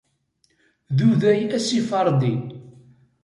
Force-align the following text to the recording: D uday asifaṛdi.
D 0.97 0.99
uday 1.09 1.41
asifaṛdi. 1.57 2.33